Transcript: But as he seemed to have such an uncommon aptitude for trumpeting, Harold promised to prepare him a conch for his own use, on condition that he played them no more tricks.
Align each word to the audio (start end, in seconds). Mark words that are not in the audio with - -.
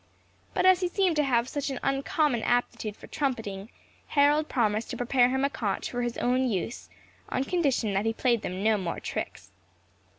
But 0.55 0.65
as 0.65 0.79
he 0.79 0.87
seemed 0.87 1.15
to 1.17 1.23
have 1.23 1.47
such 1.47 1.69
an 1.69 1.79
uncommon 1.83 2.41
aptitude 2.41 2.97
for 2.97 3.05
trumpeting, 3.05 3.69
Harold 4.07 4.49
promised 4.49 4.89
to 4.89 4.97
prepare 4.97 5.29
him 5.29 5.45
a 5.45 5.49
conch 5.51 5.91
for 5.91 6.01
his 6.01 6.17
own 6.17 6.49
use, 6.49 6.89
on 7.29 7.43
condition 7.43 7.93
that 7.93 8.05
he 8.07 8.11
played 8.11 8.41
them 8.41 8.63
no 8.63 8.79
more 8.79 8.99
tricks. 8.99 9.51